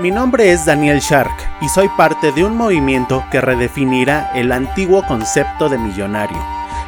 [0.00, 5.06] Mi nombre es Daniel Shark y soy parte de un movimiento que redefinirá el antiguo
[5.06, 6.38] concepto de millonario.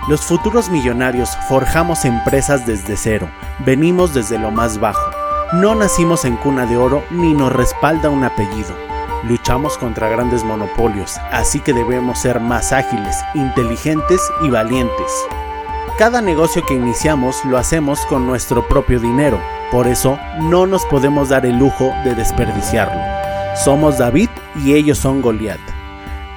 [0.08, 3.29] Los futuros millonarios forjamos empresas desde cero,
[3.67, 5.11] venimos desde lo más bajo.
[5.53, 8.75] No nacimos en cuna de oro ni nos respalda un apellido.
[9.24, 15.13] Luchamos contra grandes monopolios, así que debemos ser más ágiles, inteligentes y valientes.
[15.99, 19.38] Cada negocio que iniciamos lo hacemos con nuestro propio dinero,
[19.73, 23.01] por eso no nos podemos dar el lujo de desperdiciarlo.
[23.65, 24.29] Somos David
[24.63, 25.59] y ellos son Goliat.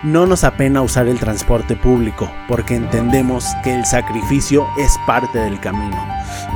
[0.03, 5.59] No nos apena usar el transporte público porque entendemos que el sacrificio es parte del
[5.59, 5.97] camino.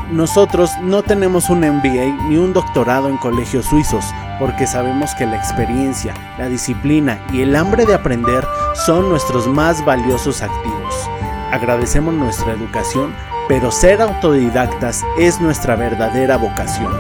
[0.10, 4.06] Nosotros no tenemos un MBA ni un doctorado en colegios suizos
[4.40, 8.46] porque sabemos que la experiencia, la disciplina y el hambre de aprender
[8.86, 11.09] son nuestros más valiosos activos
[11.52, 13.13] agradecemos nuestra educación,
[13.48, 16.94] pero ser autodidactas es nuestra verdadera vocación.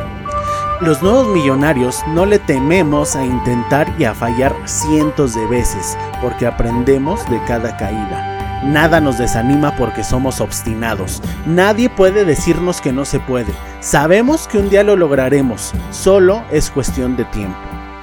[0.81, 6.47] Los nuevos millonarios no le tememos a intentar y a fallar cientos de veces, porque
[6.47, 8.61] aprendemos de cada caída.
[8.63, 11.21] Nada nos desanima porque somos obstinados.
[11.45, 13.53] Nadie puede decirnos que no se puede.
[13.79, 17.57] Sabemos que un día lo lograremos, solo es cuestión de tiempo.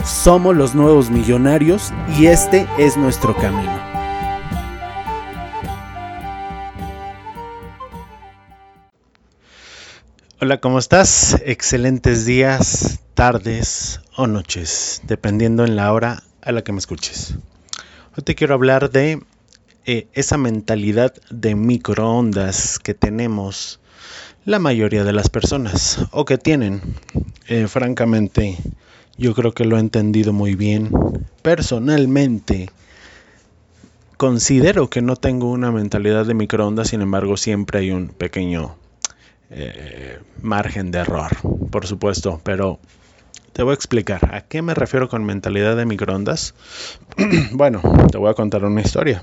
[0.05, 3.86] Somos los nuevos millonarios y este es nuestro camino.
[10.39, 11.41] Hola, ¿cómo estás?
[11.47, 17.37] Excelentes días, tardes o noches, dependiendo en la hora a la que me escuches.
[18.15, 19.23] Hoy te quiero hablar de
[19.87, 23.81] eh, esa mentalidad de microondas que tenemos
[24.45, 26.83] la mayoría de las personas o que tienen.
[27.49, 28.59] Eh, francamente,
[29.17, 30.91] yo creo que lo he entendido muy bien.
[31.41, 32.69] Personalmente,
[34.19, 38.77] considero que no tengo una mentalidad de microondas, sin embargo, siempre hay un pequeño
[39.51, 41.31] eh, margen de error,
[41.71, 42.79] por supuesto, pero
[43.53, 46.55] te voy a explicar a qué me refiero con mentalidad de microondas.
[47.53, 47.81] bueno,
[48.11, 49.23] te voy a contar una historia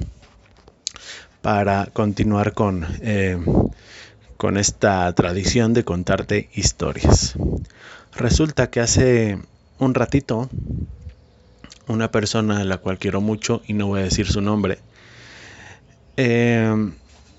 [1.42, 3.38] para continuar con, eh,
[4.38, 7.36] con esta tradición de contarte historias.
[8.16, 9.38] Resulta que hace
[9.80, 10.50] un ratito
[11.88, 14.80] una persona a la cual quiero mucho y no voy a decir su nombre,
[16.18, 16.92] eh,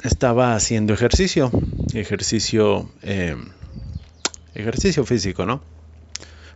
[0.05, 1.51] estaba haciendo ejercicio,
[1.95, 3.37] ejercicio, eh,
[4.55, 5.63] ejercicio físico, ¿no?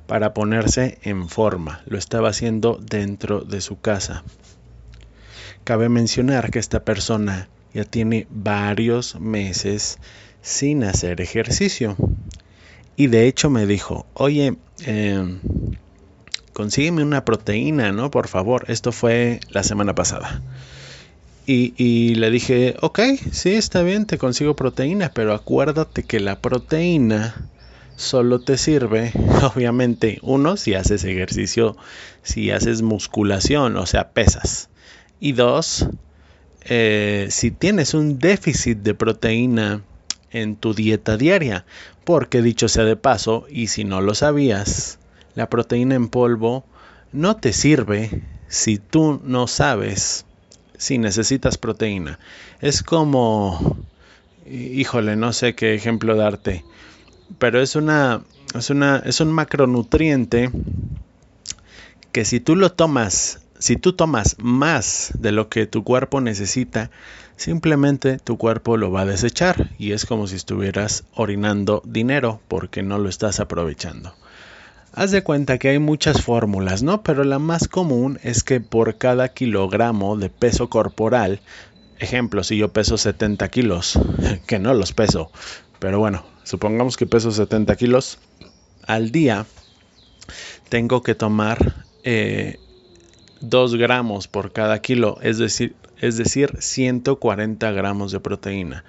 [0.06, 1.82] Para ponerse en forma.
[1.86, 4.22] Lo estaba haciendo dentro de su casa.
[5.64, 9.98] Cabe mencionar que esta persona ya tiene varios meses
[10.42, 11.96] sin hacer ejercicio.
[12.96, 15.38] Y de hecho me dijo, oye, eh,
[16.52, 18.10] consígueme una proteína, ¿no?
[18.10, 18.64] Por favor.
[18.68, 20.42] Esto fue la semana pasada.
[21.50, 23.00] Y, le dije, ok,
[23.32, 27.48] sí, está bien, te consigo proteína, pero acuérdate que la proteína
[27.96, 29.12] solo te sirve,
[29.54, 31.74] obviamente, uno, si haces ejercicio,
[32.22, 34.68] si haces musculación, o sea, pesas.
[35.20, 35.88] Y dos,
[36.66, 39.80] eh, si tienes un déficit de proteína
[40.30, 41.64] en tu dieta diaria,
[42.04, 44.98] porque dicho sea de paso, y si no lo sabías,
[45.34, 46.66] la proteína en polvo
[47.10, 50.26] no te sirve si tú no sabes
[50.78, 52.18] si necesitas proteína.
[52.60, 53.76] Es como,
[54.46, 56.64] híjole, no sé qué ejemplo darte,
[57.38, 58.22] pero es una,
[58.54, 60.50] es una, es un macronutriente
[62.12, 66.90] que si tú lo tomas, si tú tomas más de lo que tu cuerpo necesita,
[67.36, 72.82] simplemente tu cuerpo lo va a desechar y es como si estuvieras orinando dinero porque
[72.82, 74.14] no lo estás aprovechando.
[74.98, 77.04] Haz de cuenta que hay muchas fórmulas, ¿no?
[77.04, 81.40] Pero la más común es que por cada kilogramo de peso corporal,
[82.00, 83.96] ejemplo, si yo peso 70 kilos,
[84.48, 85.30] que no los peso,
[85.78, 88.18] pero bueno, supongamos que peso 70 kilos
[88.88, 89.46] al día,
[90.68, 92.58] tengo que tomar 2 eh,
[93.78, 98.82] gramos por cada kilo, es decir, es decir, 140 gramos de proteína.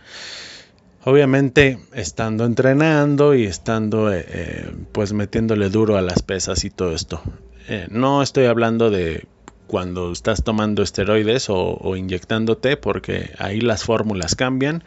[1.06, 6.94] Obviamente estando entrenando y estando eh, eh, pues metiéndole duro a las pesas y todo
[6.94, 7.22] esto.
[7.70, 9.26] Eh, no estoy hablando de
[9.68, 14.84] cuando estás tomando esteroides o, o, inyectándote porque ahí las fórmulas cambian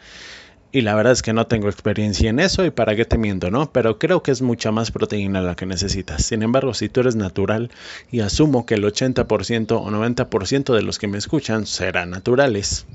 [0.73, 3.51] y la verdad es que no tengo experiencia en eso y para qué te miento,
[3.51, 3.71] ¿no?
[3.71, 6.25] Pero creo que es mucha más proteína la que necesitas.
[6.25, 7.69] Sin embargo, si tú eres natural
[8.11, 12.87] y asumo que el 80% o 90% de los que me escuchan serán naturales,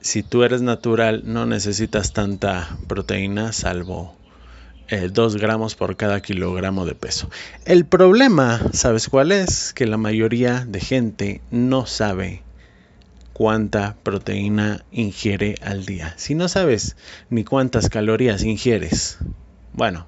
[0.00, 4.14] si tú eres natural no necesitas tanta proteína salvo
[4.90, 7.28] 2 eh, gramos por cada kilogramo de peso.
[7.66, 9.74] El problema, ¿sabes cuál es?
[9.74, 12.42] Que la mayoría de gente no sabe
[13.38, 16.14] cuánta proteína ingiere al día.
[16.16, 16.96] Si no sabes
[17.30, 19.18] ni cuántas calorías ingieres,
[19.74, 20.06] bueno,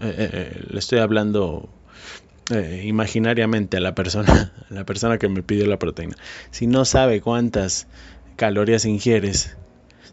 [0.00, 1.70] eh, eh, le estoy hablando
[2.50, 6.16] eh, imaginariamente a la persona, la persona que me pidió la proteína,
[6.50, 7.86] si no sabe cuántas
[8.36, 9.56] calorías ingieres,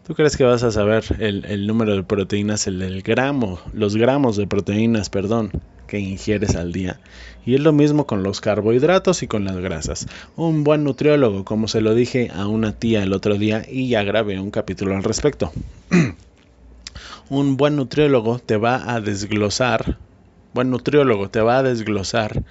[0.06, 4.46] ¿tú crees que vas a saber el, número de proteínas, el gramo, los gramos de
[4.46, 5.50] proteínas, perdón,
[5.86, 7.00] que ingieres al día?
[7.44, 10.06] Y es lo mismo con los carbohidratos y con las grasas.
[10.36, 14.02] Un buen nutriólogo, como se lo dije a una tía el otro día y ya
[14.02, 15.52] grabé un capítulo al respecto.
[17.30, 19.98] un buen nutriólogo te va a desglosar
[20.52, 22.42] buen nutriólogo te va a desglosar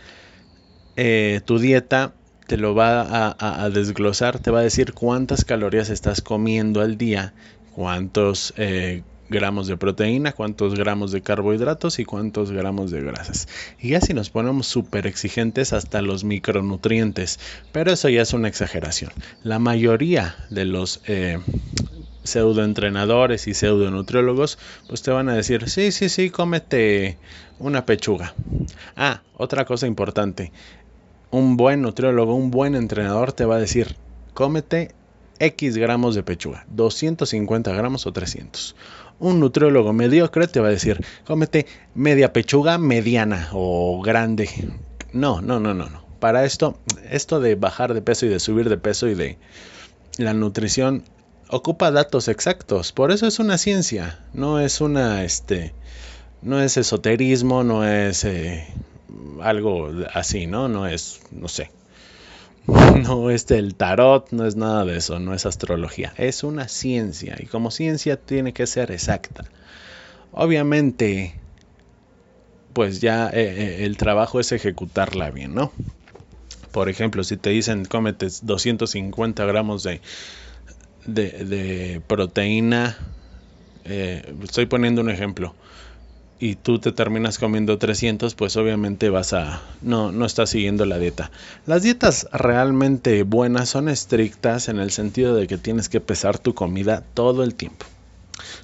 [0.95, 2.13] eh, tu dieta,
[2.49, 7.35] te lo va a, desglosar, te va a decir cuántas calorías estás comiendo al día,
[7.75, 13.47] cuántos eh, gramos de proteína, cuántos gramos de carbohidratos y cuántos gramos de grasas.
[13.79, 17.39] Y ya si nos ponemos súper exigentes hasta los micronutrientes,
[17.71, 19.11] pero eso ya es una exageración.
[19.43, 21.37] La mayoría de los eh,
[22.23, 24.57] pseudoentrenadores y pseudonutriólogos,
[24.87, 27.19] pues te van a decir, sí, sí, sí, cómete
[27.59, 28.33] una pechuga.
[28.95, 30.51] Ah, otra cosa importante.
[31.31, 33.95] Un buen nutriólogo, un buen entrenador te va a decir,
[34.33, 34.95] cómete
[35.39, 38.75] X gramos de pechuga, 250 gramos o 300.
[39.19, 44.49] Un nutriólogo mediocre te va a decir, cómete media pechuga mediana o grande.
[45.13, 46.03] No, no, no, no, no.
[46.19, 46.77] Para esto,
[47.09, 49.37] esto de bajar de peso y de subir de peso y de
[50.17, 51.03] la nutrición
[51.49, 55.73] ocupa datos exactos, por eso es una ciencia, no es una, este,
[56.41, 58.67] no es esoterismo, no es eh,
[59.41, 60.67] algo así, ¿no?
[60.67, 61.71] No es, no sé,
[63.03, 67.35] no es el tarot, no es nada de eso, no es astrología, es una ciencia
[67.39, 69.45] y como ciencia tiene que ser exacta.
[70.31, 71.35] Obviamente,
[72.73, 75.71] pues ya eh, eh, el trabajo es ejecutarla bien, ¿no?
[76.71, 80.01] Por ejemplo, si te dicen cómete 250 gramos de
[81.05, 82.97] de, proteína,
[83.85, 85.55] eh, estoy poniendo un ejemplo,
[86.39, 90.97] y tú te terminas comiendo 300, pues obviamente vas a no no estás siguiendo la
[90.97, 91.31] dieta.
[91.65, 96.53] Las dietas realmente buenas son estrictas en el sentido de que tienes que pesar tu
[96.55, 97.85] comida todo el tiempo.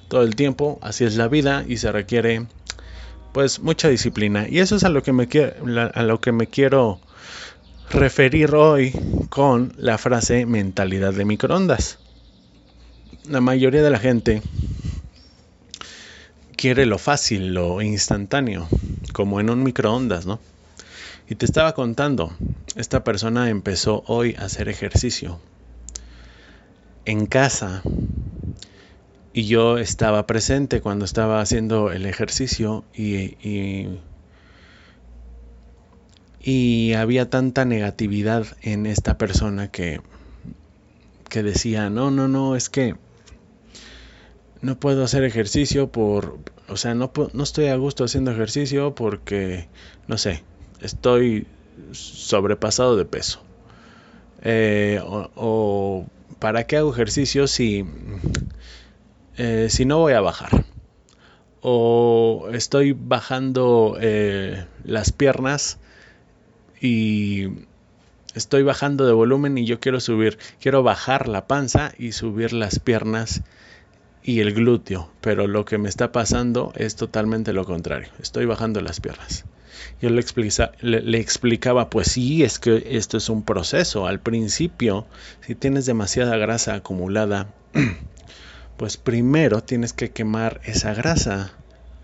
[0.08, 2.46] Todo el tiempo, así es la vida y se requiere
[3.32, 5.28] pues mucha disciplina y eso es a lo que me
[5.94, 6.98] a lo que me quiero
[7.90, 8.94] referir hoy
[9.28, 11.98] con la frase mentalidad de microondas
[13.28, 14.42] la mayoría de la gente
[16.66, 18.66] quiere lo fácil, lo instantáneo,
[19.12, 20.40] como en un microondas, ¿no?
[21.28, 22.34] Y te estaba contando,
[22.74, 25.38] esta persona empezó hoy a hacer ejercicio
[27.04, 27.82] en casa
[29.32, 33.36] y yo estaba presente cuando estaba haciendo el ejercicio y,
[36.42, 40.00] y, había tanta negatividad en esta persona que,
[41.28, 42.96] que decía, no, no, no, es que
[44.62, 49.68] no puedo hacer ejercicio por, o sea, no, no estoy a gusto haciendo ejercicio porque,
[50.08, 50.42] no sé,
[50.80, 51.46] estoy
[51.92, 53.40] sobrepasado de peso.
[54.42, 56.06] Eh, o,
[56.38, 57.84] para qué hago ejercicio si,
[59.36, 60.64] eh, si no voy a bajar.
[61.60, 65.78] O estoy bajando eh, las piernas
[66.80, 67.48] y
[68.34, 72.78] estoy bajando de volumen y yo quiero subir, quiero bajar la panza y subir las
[72.78, 73.42] piernas
[74.26, 78.08] y el glúteo, pero lo que me está pasando es totalmente lo contrario.
[78.20, 79.44] Estoy bajando las piernas.
[80.02, 84.08] Yo le, explicaba, pues sí, es que esto es un proceso.
[84.08, 85.06] Al principio,
[85.46, 87.54] si tienes demasiada grasa acumulada,
[88.76, 91.52] pues primero tienes que quemar esa grasa.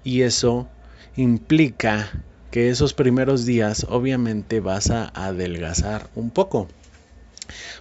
[0.04, 0.68] Y eso
[1.16, 6.68] implica que esos primeros días obviamente vas a adelgazar un poco.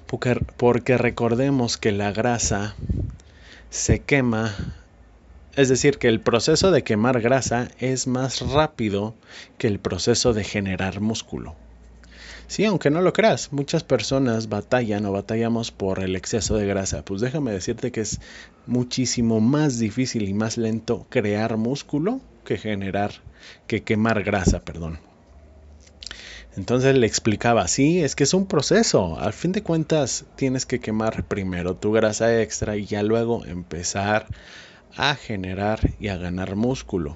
[0.07, 2.75] Porque recordemos que la grasa
[3.71, 4.53] se quema,
[5.55, 9.15] es decir, que el proceso de quemar grasa es más rápido
[9.57, 11.55] que el proceso de generar músculo.
[12.47, 17.05] Sí, aunque no lo creas, muchas personas batallan o batallamos por el exceso de grasa.
[17.05, 18.19] Pues déjame decirte que es
[18.67, 23.13] muchísimo más difícil y más lento crear músculo que generar,
[23.67, 24.99] que quemar grasa, perdón.
[26.57, 29.17] Entonces le explicaba, sí, es que es un proceso.
[29.19, 34.27] Al fin de cuentas, tienes que quemar primero tu grasa extra y ya luego empezar
[34.95, 37.15] a generar y a ganar músculo.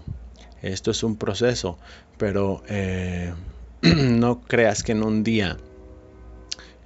[0.62, 1.78] Esto es un proceso,
[2.18, 3.34] pero eh,
[3.82, 5.58] no creas que en un día,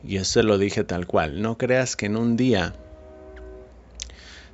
[0.03, 2.73] y eso lo dije tal cual, no creas que en un día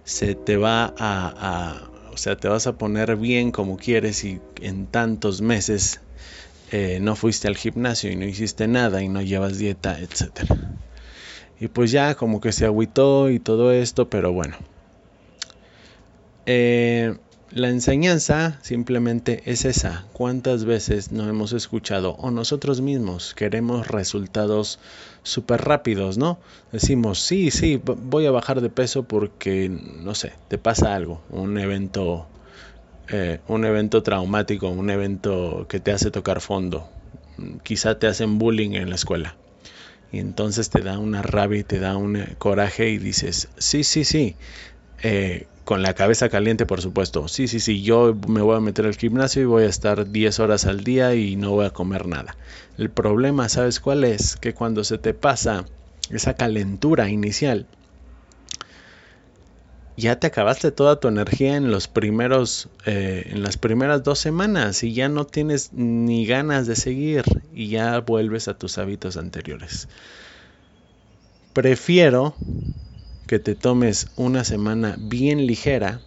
[0.04, 4.40] se te va a, a o sea, te vas a poner bien como quieres y
[4.62, 6.02] en tantos meses
[6.72, 10.52] eh, no fuiste al gimnasio y no hiciste nada y no llevas dieta, etc.
[11.60, 14.58] Y pues ya como que se agüitó y todo esto, pero bueno.
[16.46, 17.16] Eh,
[17.52, 20.06] la enseñanza simplemente es esa.
[20.14, 24.80] ¿Cuántas veces no hemos escuchado o nosotros mismos queremos resultados
[25.24, 26.38] súper rápidos, ¿no?
[26.72, 31.58] Decimos, sí, sí, voy a bajar de peso porque, no sé, te pasa algo, un
[31.58, 32.28] evento,
[33.10, 36.90] eh, un evento traumático, un evento que te hace tocar fondo.
[37.64, 39.38] Quizá te hacen bullying en la escuela.
[40.12, 44.06] Y entonces te da una rabia y te da un coraje y dices, sí, sí,
[44.06, 44.38] sí.
[45.04, 47.28] Eh, con la cabeza caliente, por supuesto.
[47.28, 50.40] Sí, sí, sí, yo me voy a meter al gimnasio y voy a estar 10
[50.40, 52.38] horas al día y no voy a comer nada.
[52.78, 54.36] El problema, ¿sabes cuál es?
[54.38, 55.66] Que cuando se te pasa
[56.10, 57.68] esa calentura inicial,
[59.98, 64.84] ya te acabaste toda tu energía en los primeros, eh, en las primeras dos semanas
[64.84, 67.24] y ya no tienes ni ganas de seguir
[67.54, 69.88] y ya vuelves a tus hábitos anteriores.
[71.54, 72.36] Prefiero
[73.28, 76.02] que te tomes una semana bien ligera,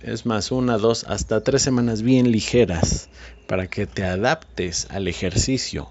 [0.00, 3.08] es más, una, dos, hasta tres semanas bien ligeras,
[3.46, 5.88] para que te adaptes al ejercicio,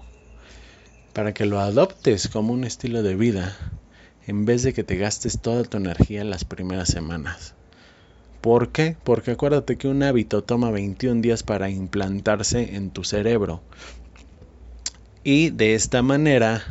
[1.14, 3.56] para que lo adoptes como un estilo de vida,
[4.26, 7.54] en vez de que te gastes toda tu energía en las primeras semanas.
[8.40, 8.96] ¿Por qué?
[9.04, 13.62] Porque acuérdate que un hábito toma 21 días para implantarse en tu cerebro.
[15.22, 16.64] Y de esta manera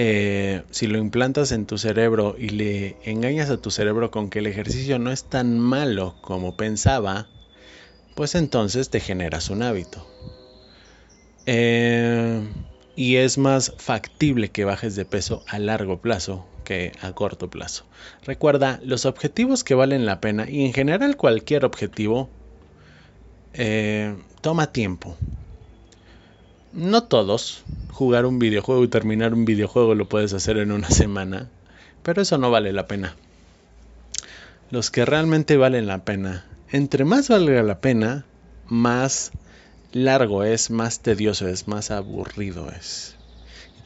[0.00, 4.38] eh, si lo implantas en tu cerebro y le engañas a tu cerebro con que
[4.38, 7.26] el ejercicio no es tan malo como pensaba,
[8.14, 10.06] pues entonces te generas un hábito.
[11.46, 12.40] Eh,
[12.98, 17.84] y es más factible que bajes de peso a largo plazo que a corto plazo.
[18.24, 22.28] Recuerda, los objetivos que valen la pena y en general cualquier objetivo
[23.54, 25.16] eh, toma tiempo.
[26.72, 27.62] No todos.
[27.92, 31.48] Jugar un videojuego y terminar un videojuego lo puedes hacer en una semana.
[32.02, 33.14] Pero eso no vale la pena.
[34.72, 36.46] Los que realmente valen la pena.
[36.72, 38.24] Entre más valga la pena,
[38.66, 39.30] más
[39.92, 43.16] largo es, más tedioso es, más aburrido es.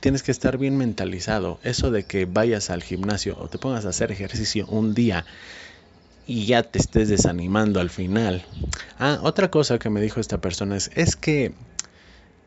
[0.00, 1.60] Tienes que estar bien mentalizado.
[1.62, 5.24] Eso de que vayas al gimnasio o te pongas a hacer ejercicio un día
[6.26, 8.44] y ya te estés desanimando al final.
[8.98, 11.54] Ah, otra cosa que me dijo esta persona es, es que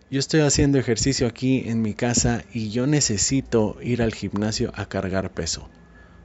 [0.09, 4.85] yo estoy haciendo ejercicio aquí en mi casa y yo necesito ir al gimnasio a
[4.85, 5.69] cargar peso.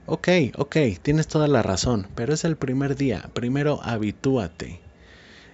[0.07, 3.31] Ok, ok, tienes toda la razón, pero es el primer día.
[3.33, 4.90] Primero habitúate.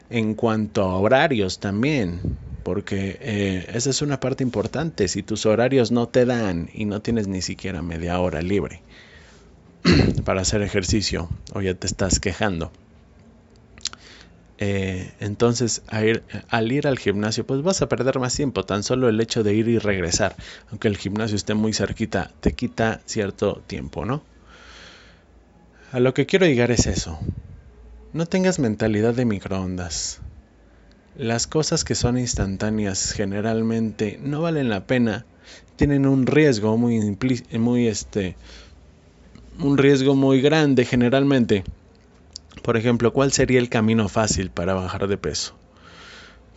[0.08, 2.22] En cuanto a horarios también,
[2.62, 5.08] porque eh, esa es una parte importante.
[5.08, 8.82] Si tus horarios no te dan y no tienes ni siquiera media hora libre
[10.24, 12.72] para hacer ejercicio o ya te estás quejando
[14.58, 19.20] eh, entonces al ir al gimnasio pues vas a perder más tiempo, tan solo el
[19.20, 20.36] hecho de ir y regresar,
[20.70, 24.24] aunque el gimnasio esté muy cerquita, te quita cierto tiempo, ¿no?
[25.92, 27.18] A lo que quiero llegar es eso,
[28.16, 30.20] no tengas mentalidad de microondas.
[31.16, 35.24] Las cosas que son instantáneas generalmente no valen la pena,
[35.76, 37.16] tienen un riesgo muy,
[37.52, 38.36] muy este,
[39.58, 41.64] un riesgo muy grande generalmente
[42.66, 45.54] por ejemplo, ¿cuál sería el camino fácil para bajar de peso?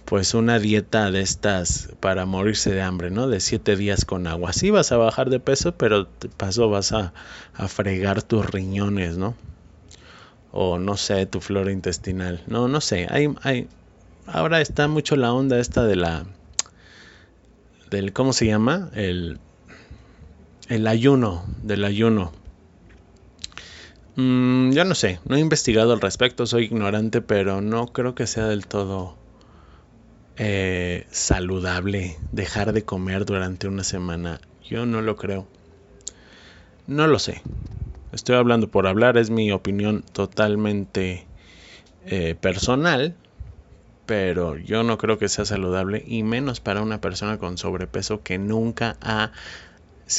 [0.06, 3.28] Pues una dieta de estas para morirse de hambre, ¿no?
[3.28, 4.52] De siete días con agua.
[4.52, 7.14] Sí vas a bajar de peso, pero te paso vas a,
[7.68, 9.36] fregar tus riñones, ¿no?
[10.52, 12.44] O no sé, tu flora intestinal.
[12.48, 13.08] No, no sé.
[13.10, 13.70] Hay, hay,
[14.26, 16.26] ahora está mucho la onda esta de la
[17.90, 19.40] del cómo se llama el
[20.68, 22.32] el ayuno del ayuno
[24.20, 28.28] Mm, yo no sé, no he investigado al respecto, soy ignorante, pero no creo que
[28.28, 29.16] sea del todo
[30.36, 34.42] eh, saludable dejar de comer durante una semana.
[34.62, 35.48] Yo no lo creo.
[36.86, 37.42] No lo sé.
[38.12, 41.28] Estoy hablando por hablar, es mi opinión totalmente
[42.06, 43.16] eh, personal,
[44.06, 48.40] pero yo no creo que sea saludable y menos para una persona con sobrepeso que
[48.40, 49.32] nunca ha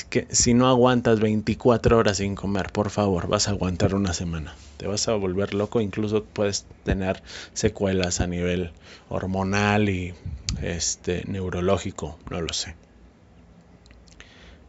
[0.08, 4.54] que si no aguantas 24 horas sin comer, por favor, vas a aguantar una semana.
[4.76, 7.22] Te vas a volver loco, incluso puedes tener
[7.54, 8.72] secuelas a nivel
[9.08, 10.14] hormonal y
[10.62, 12.76] este neurológico, no lo sé.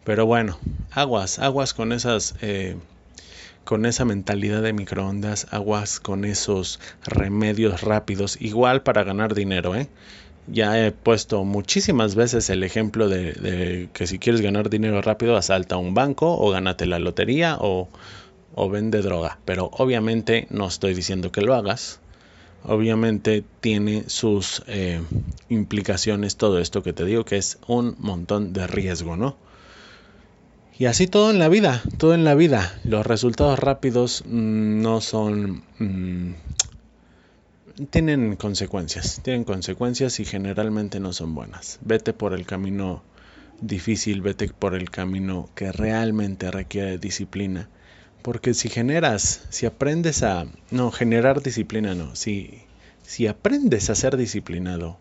[0.04, 0.58] Pero bueno,
[0.90, 2.78] aguas, aguas con esas eh,
[3.72, 9.88] con esa mentalidad de microondas, aguas con esos remedios rápidos, igual para ganar dinero, ¿eh?
[10.46, 15.78] Ya he puesto muchísimas veces el ejemplo de, que si quieres ganar dinero rápido, asalta
[15.78, 17.88] un banco o gánate la lotería o,
[18.70, 19.40] vende droga.
[19.46, 22.02] Pero obviamente no estoy diciendo que lo hagas.
[22.66, 25.02] Obviamente tiene sus eh,
[25.48, 29.38] implicaciones todo esto que te digo, que es un montón de riesgo, ¿no?
[30.82, 32.80] Y así todo en la vida, todo en la vida.
[32.86, 35.62] Los resultados rápidos mm, no son...
[35.78, 36.34] Mm,
[37.92, 41.78] tienen consecuencias, tienen consecuencias y generalmente no son buenas.
[41.82, 43.04] Vete por el camino
[43.62, 47.70] difícil, vete por el camino que realmente requiere disciplina.
[48.24, 50.48] Porque si generas, si aprendes a...
[50.72, 52.16] No, generar disciplina no.
[52.16, 52.64] Si,
[53.04, 54.98] si aprendes a ser disciplinado,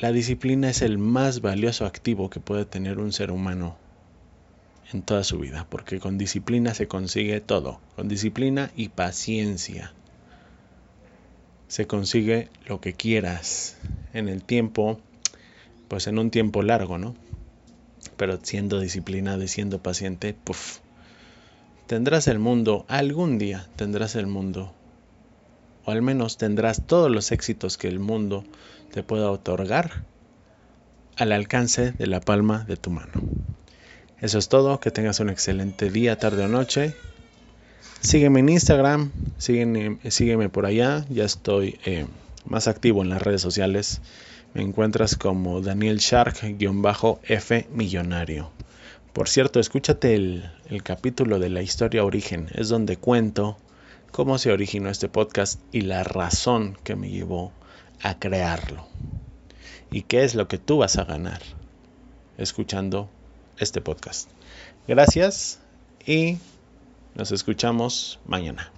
[0.00, 3.76] la disciplina es el más valioso activo que puede tener un ser humano
[4.92, 9.92] en toda su vida, porque con disciplina se consigue todo, con disciplina y paciencia
[11.68, 13.76] se consigue lo que quieras
[14.12, 14.98] en el tiempo,
[15.86, 17.14] pues en un tiempo largo, ¿no?
[18.16, 20.78] Pero siendo disciplinado y siendo paciente, puff,
[21.86, 24.72] tendrás el mundo, algún día tendrás el mundo,
[25.84, 28.44] o al menos tendrás todos los éxitos que el mundo
[28.92, 30.04] te pueda otorgar
[31.16, 33.22] al alcance de la palma de tu mano.
[34.20, 36.94] Eso es todo, que tengas un excelente día, tarde o noche
[38.00, 42.06] Sígueme en Instagram, sígueme, sígueme por allá, ya estoy eh,
[42.46, 44.00] más activo en las redes sociales.
[44.54, 48.52] Me encuentras como Daniel Shark-F Millonario.
[49.12, 53.58] Por cierto, escúchate el, el capítulo de la historia origen, es donde cuento
[54.12, 57.52] cómo se originó este podcast y la razón que me llevó
[58.02, 58.86] a crearlo.
[59.90, 61.42] Y qué es lo que tú vas a ganar
[62.38, 63.08] escuchando
[63.58, 64.30] este podcast.
[64.86, 65.58] Gracias
[66.06, 66.38] y
[67.14, 68.72] nos escuchamos mañana.